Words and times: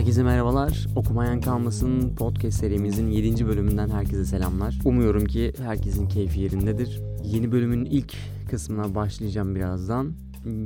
Herkese 0.00 0.22
merhabalar. 0.22 0.86
Okumayan 0.96 1.40
Kalmasın 1.40 2.16
podcast 2.16 2.60
serimizin 2.60 3.10
7. 3.10 3.46
bölümünden 3.46 3.88
herkese 3.88 4.24
selamlar. 4.24 4.78
Umuyorum 4.84 5.24
ki 5.24 5.52
herkesin 5.58 6.08
keyfi 6.08 6.40
yerindedir. 6.40 7.00
Yeni 7.24 7.52
bölümün 7.52 7.84
ilk 7.84 8.16
kısmına 8.50 8.94
başlayacağım 8.94 9.54
birazdan. 9.54 10.12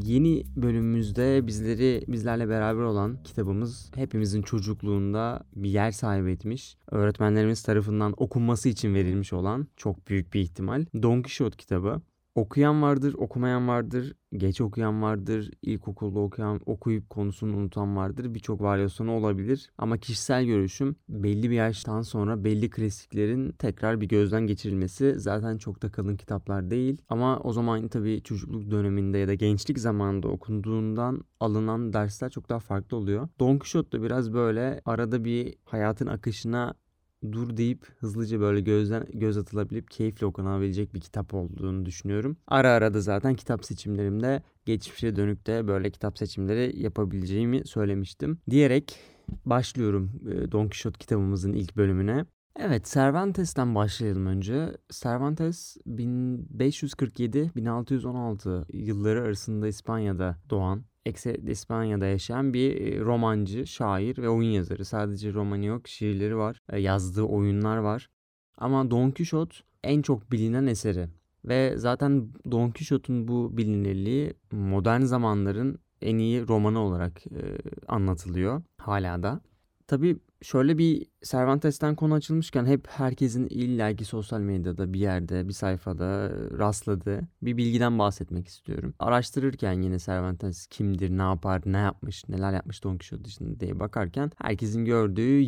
Yeni 0.05 0.45
bölümümüzde 0.57 1.47
bizleri 1.47 2.05
bizlerle 2.09 2.49
beraber 2.49 2.83
olan 2.83 3.23
kitabımız 3.25 3.91
hepimizin 3.95 4.43
çocukluğunda 4.43 5.45
bir 5.57 5.71
yer 5.71 5.91
sahibi 5.91 6.31
etmiş. 6.31 6.77
Öğretmenlerimiz 6.91 7.63
tarafından 7.63 8.15
okunması 8.17 8.69
için 8.69 8.95
verilmiş 8.95 9.33
olan 9.33 9.67
çok 9.77 10.09
büyük 10.09 10.35
bir 10.35 10.41
ihtimal 10.41 10.87
Don 11.03 11.23
Quixote 11.23 11.57
kitabı. 11.57 12.01
Okuyan 12.35 12.83
vardır, 12.83 13.15
okumayan 13.19 13.69
vardır, 13.69 14.15
geç 14.33 14.61
okuyan 14.61 15.03
vardır, 15.03 15.51
ilkokulda 15.63 16.21
okuyan, 16.21 16.61
okuyup 16.67 17.11
konusunu 17.11 17.57
unutan 17.57 17.97
vardır. 17.97 18.35
Birçok 18.35 18.61
varyasyonu 18.61 19.13
olabilir. 19.13 19.71
Ama 19.79 19.99
kişisel 19.99 20.45
görüşüm 20.45 20.97
belli 21.09 21.51
bir 21.51 21.55
yaştan 21.55 22.03
sonra 22.03 22.45
belli 22.45 22.71
klasiklerin 22.71 23.53
tekrar 23.53 24.01
bir 24.01 24.09
gözden 24.09 24.47
geçirilmesi 24.47 25.15
zaten 25.21 25.59
çok 25.59 25.83
da 25.83 25.91
kalın 25.93 26.17
kitaplar 26.17 26.71
değil. 26.71 27.03
Ama 27.09 27.39
o 27.39 27.53
zaman 27.53 27.89
tabii 27.89 28.23
çocukluk 28.23 28.71
döneminde 28.71 29.19
ya 29.19 29.29
da 29.29 29.35
gençlik 29.35 29.79
zamanında 29.79 30.29
okunduğundan 30.29 31.25
alınan 31.41 31.93
dersler 31.93 32.31
çok 32.31 32.49
daha 32.49 32.59
farklı 32.59 32.97
oluyor. 32.97 33.29
Don 33.41 33.59
Quixote 33.59 33.99
da 33.99 34.03
biraz 34.03 34.33
böyle 34.33 34.81
arada 34.85 35.25
bir 35.25 35.55
hayatın 35.65 36.07
akışına 36.07 36.75
dur 37.33 37.57
deyip 37.57 37.87
hızlıca 37.99 38.41
böyle 38.41 38.61
gözden 38.61 39.07
göz 39.13 39.37
atılabilip 39.37 39.91
keyifle 39.91 40.27
okunabilecek 40.27 40.95
bir 40.95 41.01
kitap 41.01 41.35
olduğunu 41.35 41.87
düşünüyorum. 41.87 42.37
Ara 42.47 42.71
ara 42.71 42.95
da 42.95 43.01
zaten 43.01 43.35
kitap 43.35 43.65
seçimlerimde 43.65 44.43
geçmişe 44.65 45.17
dönük 45.17 45.47
de 45.47 45.69
böyle 45.69 45.91
kitap 45.91 46.19
seçimleri 46.19 46.83
yapabileceğimi 46.83 47.67
söylemiştim. 47.67 48.39
Diyerek 48.51 48.99
başlıyorum 49.47 50.11
Don 50.53 50.65
Quixote 50.65 50.99
kitabımızın 50.99 51.53
ilk 51.53 51.77
bölümüne. 51.77 52.25
Evet 52.59 52.91
Cervantes'ten 52.95 53.75
başlayalım 53.75 54.27
önce. 54.27 54.77
Cervantes 54.91 55.77
1547-1616 55.87 58.77
yılları 58.77 59.23
arasında 59.23 59.69
İspanya'da 59.69 60.39
doğan 60.51 60.85
Ekseriyetle 61.07 61.53
İspanya'da 61.53 62.07
yaşayan 62.07 62.55
bir 62.55 62.77
e, 62.81 63.01
romancı, 63.01 63.67
şair 63.67 64.19
ve 64.19 64.29
oyun 64.29 64.51
yazarı. 64.51 64.85
Sadece 64.85 65.33
romanı 65.33 65.65
yok, 65.65 65.89
şiirleri 65.89 66.37
var, 66.37 66.61
e, 66.73 66.81
yazdığı 66.81 67.23
oyunlar 67.23 67.77
var. 67.77 68.11
Ama 68.59 68.91
Don 68.91 69.11
Quixote 69.11 69.57
en 69.85 70.03
çok 70.03 70.33
bilinen 70.33 70.67
eseri. 70.67 71.09
Ve 71.45 71.75
zaten 71.77 72.29
Don 72.51 72.71
Quixote'un 72.71 73.29
bu 73.29 73.57
bilinirliği 73.57 74.35
modern 74.53 75.01
zamanların 75.01 75.79
en 76.03 76.19
iyi 76.19 76.49
romanı 76.49 76.79
olarak 76.79 77.27
e, 77.27 77.41
anlatılıyor 77.89 78.63
hala 78.79 79.23
da. 79.23 79.41
Tabii 79.87 80.19
şöyle 80.45 80.79
bir 80.79 81.07
Cervantes'ten 81.25 81.95
konu 81.95 82.15
açılmışken 82.15 82.67
hep 82.67 82.89
herkesin 82.89 83.47
illaki 83.47 84.05
sosyal 84.05 84.41
medyada 84.41 84.93
bir 84.93 85.01
yerde 85.01 85.49
bir 85.49 85.53
sayfada 85.53 86.31
rastladığı 86.59 87.21
bir 87.43 87.57
bilgiden 87.57 87.99
bahsetmek 87.99 88.49
istiyorum. 88.49 88.95
Araştırırken 88.99 89.83
yine 89.83 89.99
Cervantes 89.99 90.67
kimdir, 90.67 91.11
ne 91.11 91.23
yapar, 91.23 91.63
ne 91.67 91.77
yapmış, 91.77 92.29
neler 92.29 92.53
yapmış 92.53 92.85
Don 92.85 92.99
Quixote 92.99 93.25
dışında 93.25 93.61
diye 93.61 93.81
bakarken 93.81 94.31
herkesin 94.39 94.85
gördüğü 94.85 95.45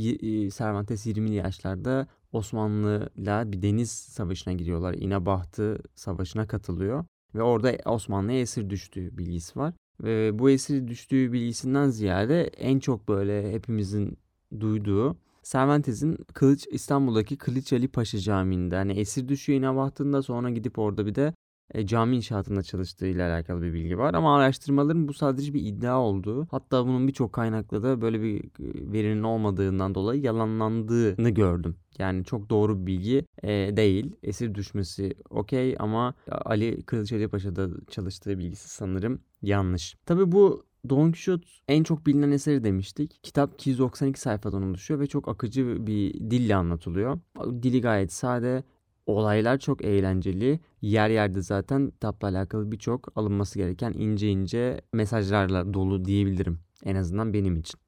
Cervantes 0.51 1.07
20'li 1.07 1.35
yaşlarda 1.35 2.07
Osmanlı'yla 2.33 3.53
bir 3.53 3.63
deniz 3.63 3.91
savaşına 3.91 4.55
gidiyorlar. 4.55 4.95
İnebahtı 4.95 5.79
savaşına 5.95 6.47
katılıyor 6.47 7.05
ve 7.35 7.43
orada 7.43 7.91
Osmanlı'ya 7.91 8.41
esir 8.41 8.71
düştüğü 8.71 9.19
bilgisi 9.19 9.59
var. 9.59 9.75
Ve 10.03 10.39
bu 10.39 10.51
esir 10.51 10.89
düştüğü 10.89 11.33
bilgisinden 11.33 11.89
ziyade 11.89 12.43
en 12.45 12.79
çok 12.79 13.09
böyle 13.09 13.53
hepimizin 13.53 14.19
duyduğu 14.61 15.17
Cervantes'in 15.43 16.17
Kılıç 16.35 16.67
İstanbul'daki 16.71 17.37
Kılıç 17.39 17.73
Ali 17.73 17.89
Paşa 17.89 18.19
Camii'nde 18.19 18.77
hani 18.77 18.93
esir 18.93 19.29
düşüyor 19.29 19.59
İnebahtında 19.59 20.23
sonra 20.23 20.51
gidip 20.51 20.79
orada 20.79 21.07
bir 21.07 21.15
de 21.15 21.35
e, 21.75 21.87
cami 21.87 22.17
inşaatında 22.17 22.63
çalıştığı 22.63 23.07
ile 23.07 23.23
alakalı 23.23 23.63
bir 23.63 23.73
bilgi 23.73 23.99
var. 23.99 24.15
Ama 24.15 24.37
araştırmaların 24.37 25.09
bu 25.09 25.15
sadece 25.15 25.55
bir 25.55 25.63
iddia 25.63 26.01
olduğu 26.01 26.47
hatta 26.51 26.87
bunun 26.87 27.09
birçok 27.09 27.33
kaynakla 27.33 27.83
da 27.83 28.01
böyle 28.01 28.23
bir 28.23 28.45
e, 28.45 28.93
verinin 28.93 29.23
olmadığından 29.23 29.95
dolayı 29.95 30.23
yalanlandığını 30.23 31.31
gördüm. 31.31 31.77
Yani 31.99 32.25
çok 32.25 32.51
doğru 32.51 32.81
bir 32.81 32.87
bilgi 32.87 33.27
e, 33.43 33.77
değil. 33.77 34.17
Esir 34.23 34.55
düşmesi 34.55 35.15
okey 35.31 35.77
ama 35.79 36.15
Ali 36.31 36.83
Kılıç 36.83 37.13
Ali 37.13 37.29
Paşa'da 37.29 37.69
çalıştığı 37.91 38.39
bilgisi 38.39 38.69
sanırım 38.69 39.21
yanlış. 39.43 39.97
Tabi 40.07 40.33
bu 40.33 40.65
Don 40.91 41.13
Quixote 41.13 41.47
en 41.69 41.83
çok 41.83 42.07
bilinen 42.07 42.31
eseri 42.31 42.65
demiştik. 42.65 43.19
Kitap 43.23 43.55
292 43.55 44.21
sayfadan 44.21 44.63
oluşuyor 44.63 45.01
ve 45.01 45.07
çok 45.07 45.29
akıcı 45.29 45.87
bir 45.87 46.15
dille 46.15 46.57
anlatılıyor. 46.57 47.19
Dili 47.63 47.81
gayet 47.81 48.13
sade, 48.13 48.63
olaylar 49.07 49.59
çok 49.59 49.85
eğlenceli. 49.85 50.61
Yer 50.81 51.11
yerde 51.11 51.43
zaten 51.43 51.91
kitapla 51.91 52.29
alakalı 52.29 52.73
birçok 52.73 53.19
alınması 53.19 53.59
gereken 53.59 53.93
ince 53.93 54.29
ince 54.29 54.81
mesajlarla 54.93 55.75
dolu 55.75 56.05
diyebilirim. 56.05 56.61
En 56.85 56.97
azından 56.97 57.33
benim 57.33 57.57
için. 57.57 57.81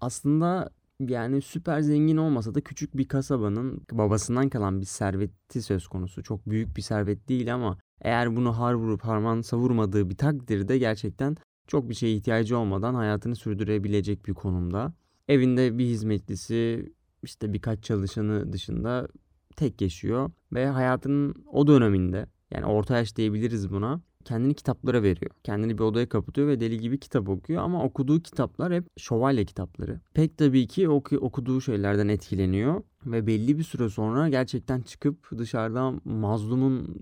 Aslında 0.00 0.70
yani 1.00 1.42
süper 1.42 1.80
zengin 1.80 2.16
olmasa 2.16 2.54
da 2.54 2.60
küçük 2.60 2.96
bir 2.96 3.08
kasabanın 3.08 3.82
babasından 3.92 4.48
kalan 4.48 4.80
bir 4.80 4.86
serveti 4.86 5.62
söz 5.62 5.88
konusu. 5.88 6.22
Çok 6.22 6.46
büyük 6.50 6.76
bir 6.76 6.82
servet 6.82 7.28
değil 7.28 7.54
ama 7.54 7.78
eğer 8.00 8.36
bunu 8.36 8.58
har 8.58 8.74
vurup 8.74 9.02
harman 9.02 9.40
savurmadığı 9.40 10.10
bir 10.10 10.16
takdirde 10.16 10.78
gerçekten 10.78 11.36
çok 11.66 11.88
bir 11.88 11.94
şeye 11.94 12.14
ihtiyacı 12.16 12.58
olmadan 12.58 12.94
hayatını 12.94 13.36
sürdürebilecek 13.36 14.26
bir 14.26 14.34
konumda. 14.34 14.92
Evinde 15.28 15.78
bir 15.78 15.86
hizmetlisi, 15.86 16.92
işte 17.22 17.52
birkaç 17.52 17.84
çalışanı 17.84 18.52
dışında 18.52 19.08
tek 19.56 19.80
yaşıyor 19.80 20.30
ve 20.52 20.66
hayatının 20.66 21.34
o 21.52 21.66
döneminde 21.66 22.26
yani 22.50 22.66
orta 22.66 22.96
yaş 22.96 23.16
diyebiliriz 23.16 23.70
buna 23.70 24.00
kendini 24.26 24.54
kitaplara 24.54 25.02
veriyor. 25.02 25.30
Kendini 25.44 25.78
bir 25.78 25.82
odaya 25.82 26.08
kapatıyor 26.08 26.48
ve 26.48 26.60
deli 26.60 26.80
gibi 26.80 27.00
kitap 27.00 27.28
okuyor 27.28 27.62
ama 27.62 27.84
okuduğu 27.84 28.20
kitaplar 28.20 28.72
hep 28.72 28.84
şövalye 28.98 29.44
kitapları. 29.44 30.00
Pek 30.14 30.38
tabii 30.38 30.66
ki 30.66 30.88
oku, 30.88 31.16
okuduğu 31.16 31.60
şeylerden 31.60 32.08
etkileniyor 32.08 32.82
ve 33.06 33.26
belli 33.26 33.58
bir 33.58 33.62
süre 33.62 33.88
sonra 33.88 34.28
gerçekten 34.28 34.80
çıkıp 34.80 35.38
dışarıdan 35.38 36.00
mazlumun 36.04 37.00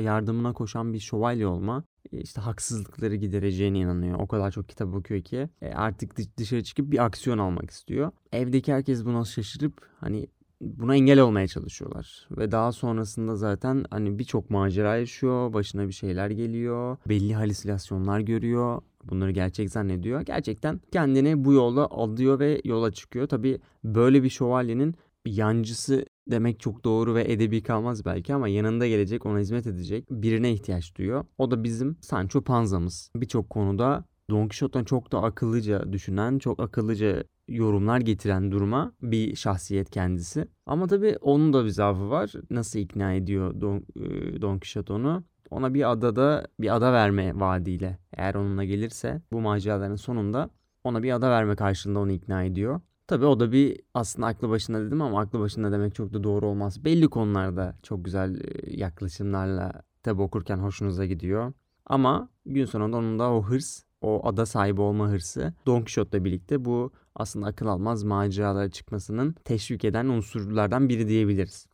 yardımına 0.00 0.52
koşan 0.52 0.92
bir 0.92 1.00
şövalye 1.00 1.46
olma 1.46 1.84
işte 2.12 2.40
haksızlıkları 2.40 3.14
gidereceğine 3.14 3.78
inanıyor. 3.78 4.18
O 4.18 4.26
kadar 4.26 4.50
çok 4.50 4.68
kitap 4.68 4.94
okuyor 4.94 5.20
ki 5.22 5.48
e, 5.62 5.72
artık 5.72 6.36
dışarı 6.38 6.64
çıkıp 6.64 6.90
bir 6.90 7.04
aksiyon 7.04 7.38
almak 7.38 7.70
istiyor. 7.70 8.10
Evdeki 8.32 8.72
herkes 8.72 9.04
buna 9.04 9.24
şaşırıp 9.24 9.86
hani 10.00 10.26
buna 10.60 10.94
engel 10.96 11.20
olmaya 11.20 11.46
çalışıyorlar. 11.46 12.28
Ve 12.30 12.50
daha 12.50 12.72
sonrasında 12.72 13.36
zaten 13.36 13.84
hani 13.90 14.18
birçok 14.18 14.50
macera 14.50 14.96
yaşıyor. 14.96 15.52
Başına 15.52 15.88
bir 15.88 15.92
şeyler 15.92 16.30
geliyor. 16.30 16.96
Belli 17.08 17.34
halüsinasyonlar 17.34 18.20
görüyor. 18.20 18.82
Bunları 19.04 19.30
gerçek 19.30 19.70
zannediyor. 19.70 20.20
Gerçekten 20.20 20.80
kendini 20.92 21.44
bu 21.44 21.52
yolda 21.52 21.90
alıyor 21.90 22.38
ve 22.38 22.60
yola 22.64 22.92
çıkıyor. 22.92 23.26
Tabii 23.26 23.60
böyle 23.84 24.22
bir 24.22 24.30
şövalyenin 24.30 24.94
yancısı 25.26 26.06
demek 26.30 26.60
çok 26.60 26.84
doğru 26.84 27.14
ve 27.14 27.32
edebi 27.32 27.62
kalmaz 27.62 28.04
belki 28.04 28.34
ama 28.34 28.48
yanında 28.48 28.86
gelecek, 28.86 29.26
ona 29.26 29.38
hizmet 29.38 29.66
edecek 29.66 30.10
birine 30.10 30.52
ihtiyaç 30.52 30.96
duyuyor. 30.96 31.24
O 31.38 31.50
da 31.50 31.64
bizim 31.64 31.96
Sancho 32.00 32.42
Panza'mız. 32.42 33.10
Birçok 33.16 33.50
konuda 33.50 34.04
Don 34.30 34.42
Quixote'dan 34.42 34.84
çok 34.84 35.12
da 35.12 35.22
akıllıca 35.22 35.92
düşünen, 35.92 36.38
çok 36.38 36.60
akıllıca 36.60 37.24
yorumlar 37.48 38.00
getiren 38.00 38.52
duruma 38.52 38.92
bir 39.02 39.36
şahsiyet 39.36 39.90
kendisi. 39.90 40.48
Ama 40.66 40.86
tabii 40.86 41.16
onun 41.20 41.52
da 41.52 41.64
bir 41.64 41.70
zaafı 41.70 42.10
var. 42.10 42.32
Nasıl 42.50 42.78
ikna 42.78 43.12
ediyor 43.12 43.60
Don, 43.60 43.76
e, 43.76 44.42
Don 44.42 44.58
Quixote 44.58 44.92
onu? 44.92 45.24
Ona 45.50 45.74
bir 45.74 45.90
adada 45.90 46.46
bir 46.60 46.76
ada 46.76 46.92
verme 46.92 47.40
vaadiyle 47.40 47.98
eğer 48.12 48.34
onunla 48.34 48.64
gelirse 48.64 49.22
bu 49.32 49.40
maceraların 49.40 49.96
sonunda 49.96 50.50
ona 50.84 51.02
bir 51.02 51.12
ada 51.12 51.30
verme 51.30 51.56
karşılığında 51.56 51.98
onu 51.98 52.12
ikna 52.12 52.44
ediyor. 52.44 52.80
Tabii 53.06 53.26
o 53.26 53.40
da 53.40 53.52
bir 53.52 53.80
aslında 53.94 54.26
aklı 54.26 54.50
başında 54.50 54.86
dedim 54.86 55.02
ama 55.02 55.20
aklı 55.20 55.40
başında 55.40 55.72
demek 55.72 55.94
çok 55.94 56.12
da 56.12 56.24
doğru 56.24 56.46
olmaz. 56.46 56.84
Belli 56.84 57.08
konularda 57.08 57.76
çok 57.82 58.04
güzel 58.04 58.40
e, 58.40 58.76
yaklaşımlarla 58.76 59.72
tabi 60.02 60.22
okurken 60.22 60.56
hoşunuza 60.58 61.04
gidiyor. 61.06 61.52
Ama 61.86 62.28
gün 62.46 62.64
sonunda 62.64 62.96
onun 62.96 63.18
da 63.18 63.32
o 63.32 63.42
hırs, 63.42 63.82
o 64.00 64.28
ada 64.28 64.46
sahibi 64.46 64.80
olma 64.80 65.08
hırsı 65.08 65.54
Don 65.66 65.80
Quixote'la 65.80 66.24
birlikte 66.24 66.64
bu 66.64 66.92
aslında 67.14 67.46
akıl 67.46 67.66
almaz 67.66 68.04
maceralara 68.04 68.70
çıkmasının 68.70 69.34
teşvik 69.44 69.84
eden 69.84 70.06
unsurlardan 70.06 70.88
biri 70.88 71.08
diyebiliriz. 71.08 71.66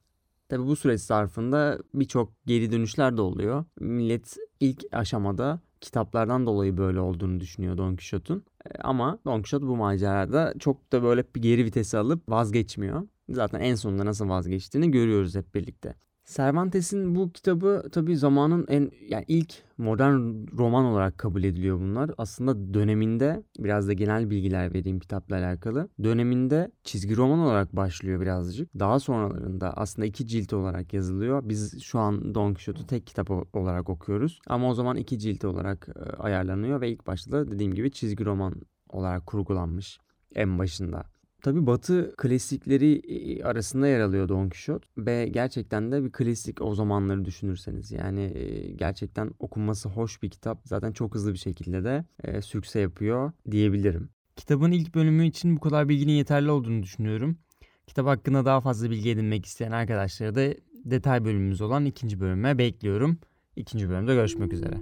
Tabi 0.48 0.66
bu 0.66 0.76
süreç 0.76 1.00
zarfında 1.00 1.78
birçok 1.94 2.32
geri 2.46 2.72
dönüşler 2.72 3.16
de 3.16 3.20
oluyor. 3.20 3.64
Millet 3.80 4.36
ilk 4.60 4.84
aşamada 4.92 5.60
kitaplardan 5.80 6.46
dolayı 6.46 6.76
böyle 6.76 7.00
olduğunu 7.00 7.40
düşünüyor 7.40 7.78
Don 7.78 7.96
Quixote'un. 7.96 8.44
E, 8.66 8.78
ama 8.78 9.18
Don 9.24 9.36
Quixote 9.36 9.66
bu 9.66 9.76
macerada 9.76 10.54
çok 10.58 10.92
da 10.92 11.02
böyle 11.02 11.24
bir 11.34 11.42
geri 11.42 11.64
vitesi 11.64 11.98
alıp 11.98 12.28
vazgeçmiyor. 12.28 13.08
Zaten 13.28 13.60
en 13.60 13.74
sonunda 13.74 14.06
nasıl 14.06 14.28
vazgeçtiğini 14.28 14.90
görüyoruz 14.90 15.34
hep 15.34 15.54
birlikte. 15.54 15.94
Cervantes'in 16.26 17.14
bu 17.14 17.32
kitabı 17.32 17.82
tabii 17.92 18.16
zamanın 18.16 18.66
en 18.68 18.90
yani 19.08 19.24
ilk 19.28 19.54
modern 19.78 20.46
roman 20.58 20.84
olarak 20.84 21.18
kabul 21.18 21.44
ediliyor 21.44 21.80
bunlar. 21.80 22.10
Aslında 22.18 22.74
döneminde 22.74 23.42
biraz 23.58 23.88
da 23.88 23.92
genel 23.92 24.30
bilgiler 24.30 24.74
vereyim 24.74 25.00
kitapla 25.00 25.36
alakalı. 25.36 25.88
Döneminde 26.02 26.70
çizgi 26.84 27.16
roman 27.16 27.38
olarak 27.38 27.76
başlıyor 27.76 28.20
birazcık. 28.20 28.78
Daha 28.78 29.00
sonralarında 29.00 29.76
aslında 29.76 30.06
iki 30.06 30.26
cilt 30.26 30.52
olarak 30.52 30.92
yazılıyor. 30.94 31.48
Biz 31.48 31.82
şu 31.82 31.98
an 31.98 32.34
Don 32.34 32.54
Quixote'u 32.54 32.86
tek 32.86 33.06
kitap 33.06 33.30
olarak 33.56 33.90
okuyoruz. 33.90 34.40
Ama 34.46 34.70
o 34.70 34.74
zaman 34.74 34.96
iki 34.96 35.18
cilt 35.18 35.44
olarak 35.44 35.88
e, 35.88 36.16
ayarlanıyor 36.22 36.80
ve 36.80 36.90
ilk 36.90 37.06
başta 37.06 37.32
da 37.32 37.50
dediğim 37.50 37.74
gibi 37.74 37.90
çizgi 37.90 38.24
roman 38.24 38.54
olarak 38.88 39.26
kurgulanmış 39.26 39.98
en 40.34 40.58
başında. 40.58 41.15
Tabi 41.46 41.66
Batı 41.66 42.14
klasikleri 42.16 43.02
arasında 43.44 43.88
yer 43.88 44.00
alıyor 44.00 44.28
Don 44.28 44.48
Quixote 44.48 44.86
ve 44.98 45.28
gerçekten 45.28 45.92
de 45.92 46.04
bir 46.04 46.12
klasik 46.12 46.62
o 46.62 46.74
zamanları 46.74 47.24
düşünürseniz. 47.24 47.92
Yani 47.92 48.32
gerçekten 48.76 49.30
okunması 49.38 49.88
hoş 49.88 50.22
bir 50.22 50.30
kitap. 50.30 50.60
Zaten 50.64 50.92
çok 50.92 51.14
hızlı 51.14 51.32
bir 51.32 51.38
şekilde 51.38 51.84
de 51.84 52.04
e, 52.24 52.42
sükse 52.42 52.80
yapıyor 52.80 53.32
diyebilirim. 53.50 54.08
Kitabın 54.36 54.72
ilk 54.72 54.94
bölümü 54.94 55.26
için 55.26 55.56
bu 55.56 55.60
kadar 55.60 55.88
bilginin 55.88 56.12
yeterli 56.12 56.50
olduğunu 56.50 56.82
düşünüyorum. 56.82 57.38
Kitap 57.86 58.06
hakkında 58.06 58.44
daha 58.44 58.60
fazla 58.60 58.90
bilgi 58.90 59.10
edinmek 59.10 59.46
isteyen 59.46 59.72
arkadaşlara 59.72 60.34
da 60.34 60.54
detay 60.84 61.24
bölümümüz 61.24 61.60
olan 61.60 61.84
ikinci 61.84 62.20
bölüme 62.20 62.58
bekliyorum. 62.58 63.18
İkinci 63.56 63.90
bölümde 63.90 64.14
görüşmek 64.14 64.52
üzere. 64.52 64.76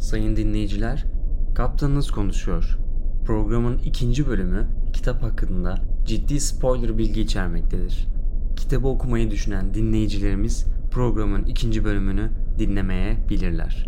Sayın 0.00 0.36
dinleyiciler, 0.36 1.04
kaptanınız 1.54 2.10
konuşuyor. 2.10 2.81
Programın 3.26 3.78
ikinci 3.78 4.26
bölümü 4.26 4.66
kitap 4.92 5.22
hakkında 5.22 5.74
ciddi 6.06 6.40
spoiler 6.40 6.98
bilgi 6.98 7.20
içermektedir. 7.20 8.08
Kitabı 8.56 8.88
okumayı 8.88 9.30
düşünen 9.30 9.74
dinleyicilerimiz 9.74 10.66
programın 10.90 11.44
ikinci 11.44 11.84
bölümünü 11.84 12.30
dinlemeye 12.58 13.28
bilirler. 13.28 13.86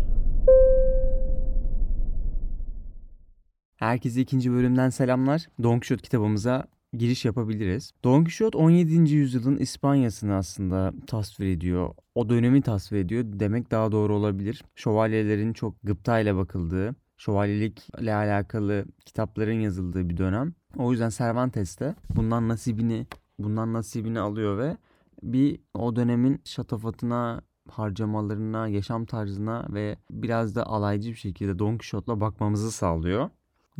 Herkese 3.75 4.21
ikinci 4.21 4.51
bölümden 4.51 4.89
selamlar. 4.89 5.47
Don 5.63 5.79
Quixote 5.79 6.01
kitabımıza 6.01 6.67
giriş 6.93 7.25
yapabiliriz. 7.25 7.91
Don 8.03 8.23
Quixote 8.23 8.57
17. 8.57 9.13
yüzyılın 9.13 9.57
İspanya'sını 9.57 10.35
aslında 10.35 10.93
tasvir 11.07 11.47
ediyor. 11.47 11.89
O 12.15 12.29
dönemi 12.29 12.61
tasvir 12.61 12.97
ediyor 12.97 13.23
demek 13.27 13.71
daha 13.71 13.91
doğru 13.91 14.15
olabilir. 14.15 14.63
Şövalyelerin 14.75 15.53
çok 15.53 15.83
gıptayla 15.83 16.35
bakıldığı, 16.35 16.95
şövalyelikle 17.17 18.15
alakalı 18.15 18.85
kitapların 19.05 19.59
yazıldığı 19.59 20.09
bir 20.09 20.17
dönem. 20.17 20.53
O 20.77 20.91
yüzden 20.91 21.09
Cervantes 21.09 21.79
de 21.79 21.95
bundan 22.15 22.49
nasibini 22.49 23.07
bundan 23.39 23.73
nasibini 23.73 24.19
alıyor 24.19 24.57
ve 24.57 24.77
bir 25.23 25.59
o 25.73 25.95
dönemin 25.95 26.41
şatafatına, 26.45 27.41
harcamalarına, 27.69 28.67
yaşam 28.67 29.05
tarzına 29.05 29.65
ve 29.69 29.97
biraz 30.11 30.55
da 30.55 30.67
alaycı 30.67 31.09
bir 31.09 31.15
şekilde 31.15 31.59
Don 31.59 31.77
Quixote'la 31.77 32.21
bakmamızı 32.21 32.71
sağlıyor. 32.71 33.29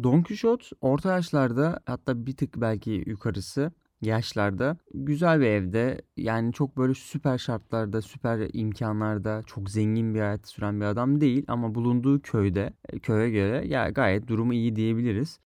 Don 0.03 0.21
Quixote 0.21 0.65
orta 0.81 1.15
yaşlarda 1.15 1.79
hatta 1.85 2.25
bir 2.25 2.37
tık 2.37 2.61
belki 2.61 3.03
yukarısı 3.05 3.71
yaşlarda 4.01 4.77
güzel 4.93 5.39
bir 5.39 5.45
evde 5.45 6.01
yani 6.17 6.53
çok 6.53 6.77
böyle 6.77 6.93
süper 6.93 7.37
şartlarda, 7.37 8.01
süper 8.01 8.49
imkanlarda 8.53 9.43
çok 9.45 9.69
zengin 9.69 10.15
bir 10.15 10.19
hayat 10.19 10.47
süren 10.47 10.81
bir 10.81 10.85
adam 10.85 11.21
değil 11.21 11.45
ama 11.47 11.75
bulunduğu 11.75 12.21
köyde 12.21 12.73
e, 12.89 12.99
köye 12.99 13.29
göre 13.29 13.67
ya 13.67 13.89
gayet 13.89 14.27
durumu 14.27 14.53
iyi 14.53 14.75
diyebiliriz. 14.75 15.39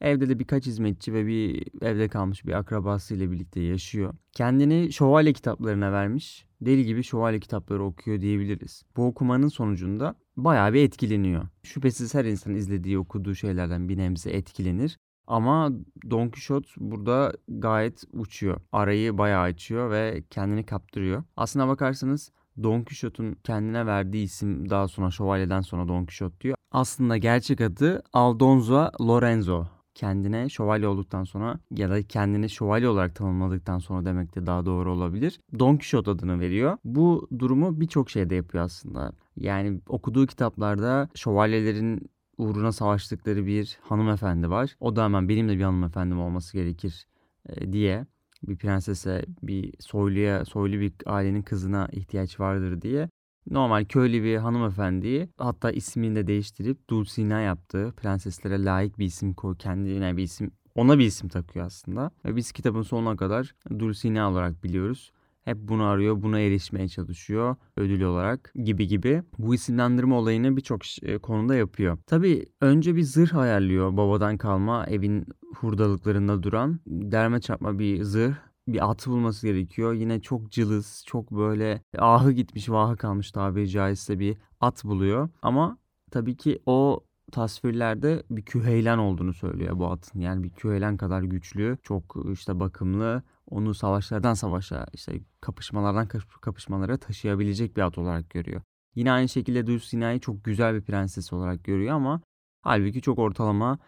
Evde 0.00 0.28
de 0.28 0.38
birkaç 0.38 0.66
hizmetçi 0.66 1.12
ve 1.12 1.26
bir 1.26 1.66
evde 1.82 2.08
kalmış 2.08 2.46
bir 2.46 2.52
akrabası 2.52 3.14
ile 3.14 3.30
birlikte 3.30 3.60
yaşıyor. 3.60 4.14
Kendini 4.32 4.92
şövalye 4.92 5.32
kitaplarına 5.32 5.92
vermiş. 5.92 6.46
Deli 6.60 6.84
gibi 6.84 7.02
şövalye 7.02 7.40
kitapları 7.40 7.84
okuyor 7.84 8.20
diyebiliriz. 8.20 8.82
Bu 8.96 9.06
okumanın 9.06 9.48
sonucunda 9.48 10.14
bayağı 10.36 10.72
bir 10.72 10.82
etkileniyor. 10.84 11.48
Şüphesiz 11.62 12.14
her 12.14 12.24
insan 12.24 12.54
izlediği, 12.54 12.98
okuduğu 12.98 13.34
şeylerden 13.34 13.88
bir 13.88 13.96
nebze 13.96 14.30
etkilenir. 14.30 14.98
Ama 15.26 15.72
Don 16.10 16.28
Quixote 16.28 16.68
burada 16.76 17.32
gayet 17.48 18.04
uçuyor. 18.12 18.60
Arayı 18.72 19.18
bayağı 19.18 19.42
açıyor 19.42 19.90
ve 19.90 20.22
kendini 20.30 20.66
kaptırıyor. 20.66 21.22
Aslına 21.36 21.68
bakarsanız 21.68 22.32
Don 22.62 22.82
Quixote'un 22.82 23.36
kendine 23.44 23.86
verdiği 23.86 24.24
isim 24.24 24.70
daha 24.70 24.88
sonra 24.88 25.10
şövalyeden 25.10 25.60
sonra 25.60 25.88
Don 25.88 26.04
Quixote 26.04 26.40
diyor. 26.40 26.56
Aslında 26.70 27.16
gerçek 27.16 27.60
adı 27.60 28.02
Aldonza 28.12 28.92
Lorenzo. 29.00 29.64
Kendine 29.94 30.48
şövalye 30.48 30.88
olduktan 30.88 31.24
sonra 31.24 31.60
ya 31.70 31.90
da 31.90 32.02
kendini 32.02 32.50
şövalye 32.50 32.88
olarak 32.88 33.14
tanımladıktan 33.14 33.78
sonra 33.78 34.04
demek 34.04 34.34
de 34.34 34.46
daha 34.46 34.66
doğru 34.66 34.92
olabilir. 34.92 35.40
Don 35.58 35.76
Quixote 35.76 36.10
adını 36.10 36.40
veriyor. 36.40 36.78
Bu 36.84 37.28
durumu 37.38 37.80
birçok 37.80 38.10
şeyde 38.10 38.34
yapıyor 38.34 38.64
aslında. 38.64 39.12
Yani 39.36 39.80
okuduğu 39.88 40.26
kitaplarda 40.26 41.08
şövalyelerin 41.14 42.10
uğruna 42.38 42.72
savaştıkları 42.72 43.46
bir 43.46 43.78
hanımefendi 43.82 44.50
var. 44.50 44.76
O 44.80 44.96
da 44.96 45.04
hemen 45.04 45.28
benim 45.28 45.48
de 45.48 45.58
bir 45.58 45.62
hanımefendim 45.62 46.20
olması 46.20 46.52
gerekir 46.52 47.06
e, 47.48 47.72
diye 47.72 48.06
bir 48.42 48.56
prensese, 48.56 49.24
bir 49.42 49.74
soyluya, 49.80 50.44
soylu 50.44 50.80
bir 50.80 50.92
ailenin 51.06 51.42
kızına 51.42 51.88
ihtiyaç 51.92 52.40
vardır 52.40 52.82
diye 52.82 53.08
normal 53.50 53.84
köylü 53.84 54.22
bir 54.22 54.36
hanımefendiyi 54.36 55.28
hatta 55.38 55.70
ismini 55.70 56.16
de 56.16 56.26
değiştirip 56.26 56.90
Dulcina 56.90 57.40
yaptı. 57.40 57.94
Prenseslere 57.96 58.64
layık 58.64 58.98
bir 58.98 59.04
isim 59.04 59.34
koy, 59.34 59.56
kendine 59.56 60.16
bir 60.16 60.22
isim 60.22 60.50
ona 60.74 60.98
bir 60.98 61.04
isim 61.04 61.28
takıyor 61.28 61.66
aslında. 61.66 62.10
Ve 62.24 62.36
biz 62.36 62.52
kitabın 62.52 62.82
sonuna 62.82 63.16
kadar 63.16 63.54
Dulcina 63.78 64.30
olarak 64.30 64.64
biliyoruz. 64.64 65.12
Hep 65.46 65.58
bunu 65.60 65.84
arıyor, 65.84 66.22
buna 66.22 66.40
erişmeye 66.40 66.88
çalışıyor 66.88 67.56
ödül 67.76 68.02
olarak 68.02 68.52
gibi 68.64 68.86
gibi. 68.86 69.22
Bu 69.38 69.54
isimlendirme 69.54 70.14
olayını 70.14 70.56
birçok 70.56 71.02
e, 71.02 71.18
konuda 71.18 71.54
yapıyor. 71.54 71.98
Tabii 72.06 72.46
önce 72.60 72.96
bir 72.96 73.02
zırh 73.02 73.36
ayarlıyor 73.36 73.96
babadan 73.96 74.36
kalma 74.36 74.86
evin 74.86 75.26
hurdalıklarında 75.56 76.42
duran. 76.42 76.80
Derme 76.86 77.40
çarpma 77.40 77.78
bir 77.78 78.02
zırh 78.02 78.34
bir 78.68 78.90
at 78.90 79.06
bulması 79.06 79.46
gerekiyor. 79.46 79.92
Yine 79.92 80.20
çok 80.20 80.50
cılız, 80.50 81.04
çok 81.06 81.30
böyle 81.30 81.82
ahı 81.98 82.32
gitmiş, 82.32 82.68
vahı 82.68 82.96
kalmış 82.96 83.30
tabiri 83.30 83.68
caizse 83.68 84.18
bir 84.18 84.36
at 84.60 84.84
buluyor. 84.84 85.28
Ama 85.42 85.78
tabii 86.10 86.36
ki 86.36 86.58
o 86.66 87.04
tasvirlerde 87.32 88.22
bir 88.30 88.42
küheylen 88.42 88.98
olduğunu 88.98 89.34
söylüyor 89.34 89.78
bu 89.78 89.92
atın. 89.92 90.20
Yani 90.20 90.42
bir 90.42 90.50
küheylen 90.50 90.96
kadar 90.96 91.22
güçlü, 91.22 91.78
çok 91.82 92.16
işte 92.32 92.60
bakımlı, 92.60 93.22
onu 93.50 93.74
savaşlardan 93.74 94.34
savaşa, 94.34 94.86
işte 94.92 95.20
kapışmalardan 95.40 96.08
kapışmalara 96.40 96.96
taşıyabilecek 96.96 97.76
bir 97.76 97.82
at 97.82 97.98
olarak 97.98 98.30
görüyor. 98.30 98.62
Yine 98.94 99.12
aynı 99.12 99.28
şekilde 99.28 99.66
Dulcinea'yı 99.66 100.20
çok 100.20 100.44
güzel 100.44 100.74
bir 100.74 100.80
prenses 100.80 101.32
olarak 101.32 101.64
görüyor 101.64 101.94
ama 101.94 102.20
halbuki 102.62 103.02
çok 103.02 103.18
ortalama 103.18 103.78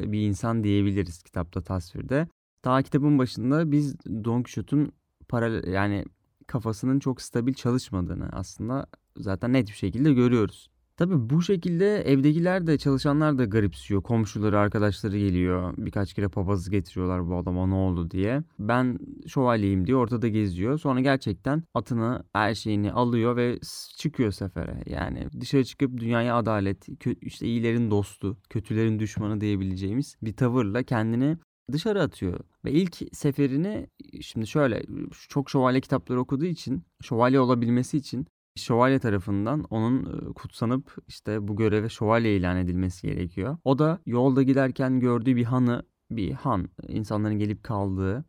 bir 0.00 0.28
insan 0.28 0.64
diyebiliriz 0.64 1.22
kitapta 1.22 1.62
tasvirde. 1.62 2.28
Ta 2.62 2.82
kitabın 2.82 3.18
başında 3.18 3.72
biz 3.72 4.04
Don 4.06 4.42
Quixote'un 4.42 4.92
paralel 5.28 5.72
yani 5.72 6.04
kafasının 6.46 6.98
çok 6.98 7.22
stabil 7.22 7.54
çalışmadığını 7.54 8.28
aslında 8.32 8.86
zaten 9.16 9.52
net 9.52 9.68
bir 9.68 9.72
şekilde 9.72 10.12
görüyoruz. 10.12 10.70
Tabii 10.96 11.30
bu 11.30 11.42
şekilde 11.42 11.96
evdekiler 11.96 12.66
de 12.66 12.78
çalışanlar 12.78 13.38
da 13.38 13.44
garipsiyor. 13.44 14.02
Komşuları, 14.02 14.58
arkadaşları 14.58 15.18
geliyor. 15.18 15.74
Birkaç 15.78 16.14
kere 16.14 16.28
papazı 16.28 16.70
getiriyorlar 16.70 17.28
bu 17.28 17.36
adama 17.36 17.66
ne 17.66 17.74
oldu 17.74 18.10
diye. 18.10 18.42
Ben 18.58 18.98
şövalyeyim 19.26 19.86
diye 19.86 19.96
ortada 19.96 20.28
geziyor. 20.28 20.78
Sonra 20.78 21.00
gerçekten 21.00 21.62
atını, 21.74 22.24
her 22.32 22.54
şeyini 22.54 22.92
alıyor 22.92 23.36
ve 23.36 23.58
çıkıyor 23.98 24.32
sefere. 24.32 24.82
Yani 24.86 25.28
dışarı 25.40 25.64
çıkıp 25.64 26.00
dünyaya 26.00 26.36
adalet, 26.36 26.86
işte 27.20 27.46
iyilerin 27.46 27.90
dostu, 27.90 28.36
kötülerin 28.50 28.98
düşmanı 28.98 29.40
diyebileceğimiz 29.40 30.16
bir 30.22 30.32
tavırla 30.36 30.82
kendini 30.82 31.38
dışarı 31.72 32.02
atıyor. 32.02 32.40
Ve 32.64 32.72
ilk 32.72 32.96
seferini 33.12 33.86
şimdi 34.20 34.46
şöyle 34.46 34.82
çok 35.28 35.50
şövalye 35.50 35.80
kitapları 35.80 36.20
okuduğu 36.20 36.44
için 36.44 36.84
şövalye 37.02 37.40
olabilmesi 37.40 37.96
için 37.96 38.26
şövalye 38.56 38.98
tarafından 38.98 39.64
onun 39.70 40.04
kutsanıp 40.32 40.96
işte 41.08 41.48
bu 41.48 41.56
göreve 41.56 41.88
şövalye 41.88 42.36
ilan 42.36 42.56
edilmesi 42.56 43.06
gerekiyor. 43.06 43.56
O 43.64 43.78
da 43.78 43.98
yolda 44.06 44.42
giderken 44.42 45.00
gördüğü 45.00 45.36
bir 45.36 45.44
hanı, 45.44 45.82
bir 46.10 46.32
han, 46.32 46.68
insanların 46.88 47.38
gelip 47.38 47.62
kaldığı 47.62 48.24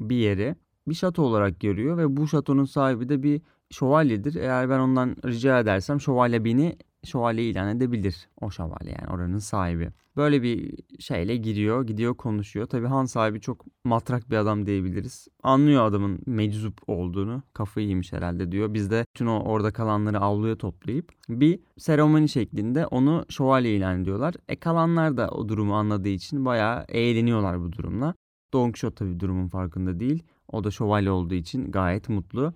bir 0.00 0.16
yeri 0.16 0.56
bir 0.88 0.94
şato 0.94 1.22
olarak 1.22 1.60
görüyor 1.60 1.96
ve 1.98 2.16
bu 2.16 2.28
şatonun 2.28 2.64
sahibi 2.64 3.08
de 3.08 3.22
bir 3.22 3.42
şövalyedir. 3.70 4.34
Eğer 4.34 4.70
ben 4.70 4.78
ondan 4.78 5.16
rica 5.24 5.60
edersem 5.60 6.00
şövalye 6.00 6.44
beni 6.44 6.76
şövalye 7.06 7.44
ilan 7.44 7.76
edebilir 7.76 8.28
o 8.40 8.50
şövalye 8.50 8.96
yani 9.00 9.14
oranın 9.14 9.38
sahibi. 9.38 9.90
Böyle 10.16 10.42
bir 10.42 10.78
şeyle 10.98 11.36
giriyor, 11.36 11.86
gidiyor 11.86 12.14
konuşuyor. 12.14 12.66
Tabii 12.66 12.86
han 12.86 13.04
sahibi 13.04 13.40
çok 13.40 13.64
matrak 13.84 14.30
bir 14.30 14.36
adam 14.36 14.66
diyebiliriz. 14.66 15.28
Anlıyor 15.42 15.86
adamın 15.86 16.18
meczup 16.26 16.80
olduğunu. 16.86 17.42
Kafayı 17.52 17.88
yemiş 17.88 18.12
herhalde 18.12 18.52
diyor. 18.52 18.74
Biz 18.74 18.90
de 18.90 19.06
bütün 19.14 19.26
o 19.26 19.40
orada 19.40 19.72
kalanları 19.72 20.20
avluya 20.20 20.56
toplayıp 20.56 21.12
bir 21.28 21.60
seremoni 21.78 22.28
şeklinde 22.28 22.86
onu 22.86 23.24
şövalye 23.28 23.76
ilan 23.76 24.02
ediyorlar. 24.02 24.34
E 24.48 24.56
kalanlar 24.56 25.16
da 25.16 25.28
o 25.28 25.48
durumu 25.48 25.74
anladığı 25.74 26.08
için 26.08 26.44
bayağı 26.44 26.84
eğleniyorlar 26.88 27.60
bu 27.60 27.72
durumla. 27.72 28.14
Don 28.52 28.66
Quixote 28.66 28.94
tabii 28.94 29.20
durumun 29.20 29.48
farkında 29.48 30.00
değil. 30.00 30.22
O 30.48 30.64
da 30.64 30.70
şövalye 30.70 31.10
olduğu 31.10 31.34
için 31.34 31.70
gayet 31.70 32.08
mutlu. 32.08 32.52